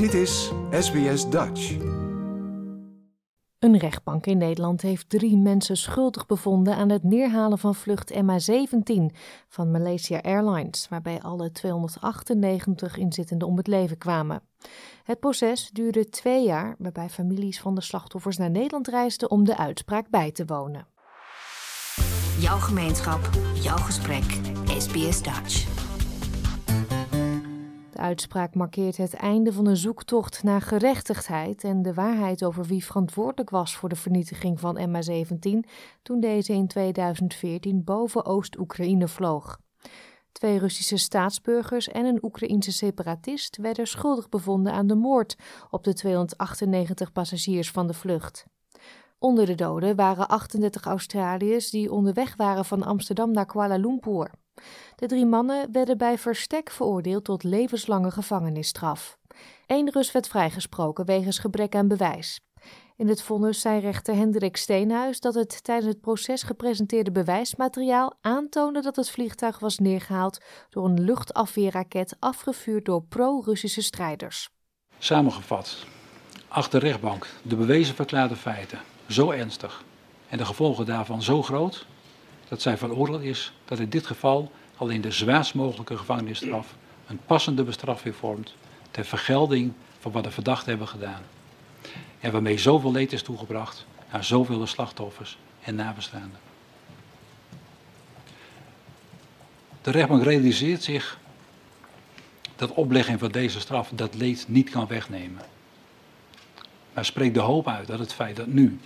[0.00, 1.76] Dit is SBS Dutch.
[3.58, 9.16] Een rechtbank in Nederland heeft drie mensen schuldig bevonden aan het neerhalen van vlucht MH17
[9.48, 14.42] van Malaysia Airlines, waarbij alle 298 inzittenden om het leven kwamen.
[15.02, 19.56] Het proces duurde twee jaar, waarbij families van de slachtoffers naar Nederland reisden om de
[19.56, 20.86] uitspraak bij te wonen.
[22.38, 24.40] Jouw gemeenschap, jouw gesprek,
[24.78, 25.79] SBS Dutch.
[28.00, 33.50] Uitspraak markeert het einde van een zoektocht naar gerechtigheid en de waarheid over wie verantwoordelijk
[33.50, 35.70] was voor de vernietiging van MH17
[36.02, 39.60] toen deze in 2014 boven Oost-Oekraïne vloog.
[40.32, 45.36] Twee Russische staatsburgers en een Oekraïense separatist werden schuldig bevonden aan de moord
[45.70, 48.44] op de 298 passagiers van de vlucht.
[49.18, 54.30] Onder de doden waren 38 Australiërs die onderweg waren van Amsterdam naar Kuala Lumpur.
[54.96, 59.18] De drie mannen werden bij verstek veroordeeld tot levenslange gevangenisstraf.
[59.66, 62.40] Eén Rus werd vrijgesproken wegens gebrek aan bewijs.
[62.96, 68.80] In het vonnis zei rechter Hendrik Steenhuis dat het tijdens het proces gepresenteerde bewijsmateriaal aantoonde
[68.80, 74.50] dat het vliegtuig was neergehaald door een luchtafweerraket afgevuurd door pro-Russische strijders.
[74.98, 75.86] Samengevat,
[76.48, 79.84] achter de rechtbank de bewezen verklaarde feiten zo ernstig
[80.28, 81.86] en de gevolgen daarvan zo groot
[82.50, 86.74] dat zij van oordeel is dat in dit geval alleen de zwaarst mogelijke gevangenisstraf
[87.06, 88.54] een passende bestraffing vormt
[88.90, 91.22] ter vergelding van wat de verdachten hebben gedaan.
[92.20, 96.38] En waarmee zoveel leed is toegebracht aan zoveel slachtoffers en nabestaanden.
[99.82, 101.18] De rechtbank realiseert zich
[102.56, 105.42] dat oplegging van deze straf dat leed niet kan wegnemen.
[106.94, 108.78] Maar spreekt de hoop uit dat het feit dat nu,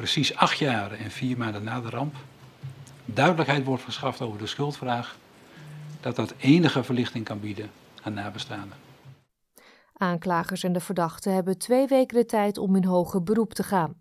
[0.00, 2.14] precies acht jaar en vier maanden na de ramp,
[3.04, 5.16] duidelijkheid wordt verschaft over de schuldvraag,
[6.00, 7.70] dat dat enige verlichting kan bieden
[8.02, 8.78] aan nabestaanden.
[9.92, 13.94] Aanklagers en de verdachten hebben twee weken de tijd om in hoger beroep te gaan.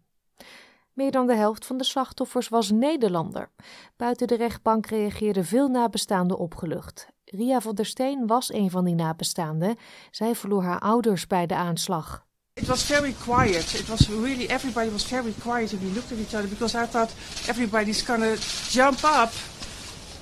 [0.94, 3.52] Meer dan de helft van de slachtoffers was Nederlander.
[3.98, 7.08] Buiten de rechtbank reageerden veel nabestaanden opgelucht.
[7.26, 9.76] Ria van der Steen was een van die nabestaanden.
[10.12, 12.28] Zij verloor haar ouders bij de aanslag.
[12.62, 13.74] It was very quiet.
[13.76, 16.86] It was really everybody was very quiet and we looked at each other because I
[16.86, 17.10] thought
[17.48, 18.36] everybody's gonna
[18.70, 19.32] jump up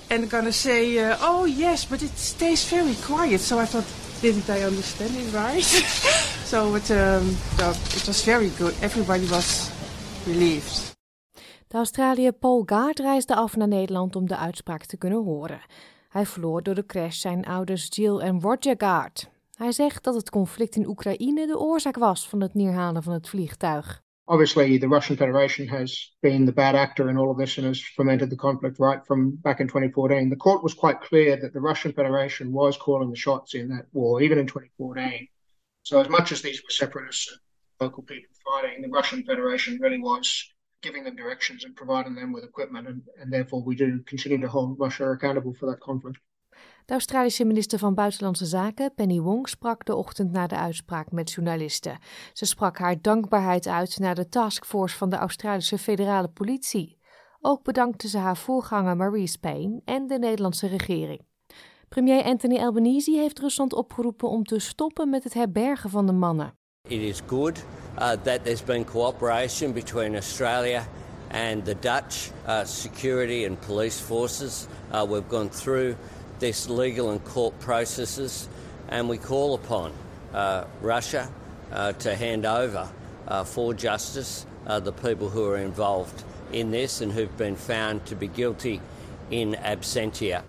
[0.10, 3.42] and gonna say, uh, "Oh yes," but it stays very quiet.
[3.42, 3.86] So I thought,
[4.22, 5.64] didn't I understand it right?
[6.52, 7.38] so it, um,
[7.96, 8.74] it was very good.
[8.82, 9.72] Everybody was
[10.26, 10.96] relieved.
[11.68, 15.62] De Australiër Paul Gard reisde af naar Nederland om de uitspraak te kunnen horen.
[16.10, 19.30] Hij verloor door de crash zijn ouders Jill en Roger Gard.
[19.58, 23.30] Hij zegt dat het conflict in Oekraïne de oorzaak was van het neerhalen van het
[23.30, 24.04] vliegtuig.
[24.24, 27.94] Obviously, the Russian Federation has been the bad actor in all of this and has
[27.94, 30.30] fomented the conflict right from back in 2014.
[30.30, 33.86] The court was quite clear that the Russian Federation was calling the shots in that
[33.92, 35.28] war, even in 2014.
[35.82, 37.40] So, as much as these were separatists and
[37.80, 42.44] local people fighting, the Russian Federation really was giving them directions and providing them with
[42.44, 46.20] equipment, and, therefore we do continue to hold Russia accountable for that conflict.
[46.86, 51.32] De Australische minister van Buitenlandse Zaken, Penny Wong, sprak de ochtend na de uitspraak met
[51.32, 51.98] journalisten.
[52.34, 56.98] Ze sprak haar dankbaarheid uit naar de taskforce van de Australische federale politie.
[57.42, 61.26] Ook bedankte ze haar voorganger Maurice Payne en de Nederlandse regering.
[61.90, 66.54] Premier Anthony Albanese heeft Rusland opgeroepen om te stoppen met het herbergen van de mannen.
[66.88, 67.66] It is good
[68.00, 70.88] uh, that there's been cooperation between Australia
[71.32, 74.68] and the Dutch uh, security and police forces.
[74.94, 75.96] Uh, we've gone through
[76.40, 78.48] this legal and court processes,
[78.90, 79.92] and we call upon
[80.34, 81.30] uh, Russia
[81.72, 82.88] uh, to hand over
[83.28, 88.06] uh, for justice uh, the people who are involved in this and who've been found
[88.06, 88.80] to be guilty
[89.30, 90.44] in absentia.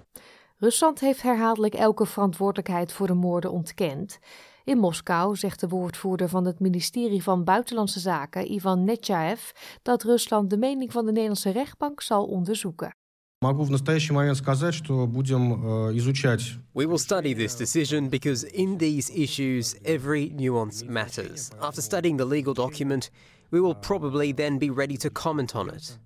[0.60, 4.18] Rusland heeft herhaaldelijk elke verantwoordelijkheid voor de moorden ontkend.
[4.64, 9.50] In Moskou zegt de woordvoerder van het ministerie van Buitenlandse Zaken, Ivan Netjaev,
[9.82, 12.94] dat Rusland de mening van de Nederlandse rechtbank zal onderzoeken.
[13.43, 15.53] Могу в настоящий момент сказать, что будем
[15.97, 16.41] изучать.
[16.73, 21.51] We will study this decision because in these issues every nuance matters.
[21.59, 23.11] After studying the legal document,
[23.51, 25.99] we will probably then be ready to comment on it.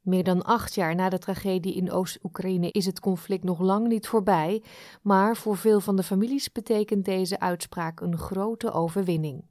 [0.00, 4.08] Meer dan acht jaar na de tragedie in Oost-Oekraïne is het conflict nog lang niet
[4.08, 4.62] voorbij,
[5.02, 9.44] maar voor veel van de families betekent deze uitspraak een grote overwinning.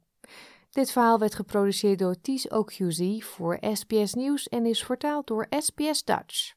[0.70, 6.04] Dit verhaal werd geproduceerd door Ties Okyuzi voor SBS Nieuws en is vertaald door SBS
[6.04, 6.56] Dutch.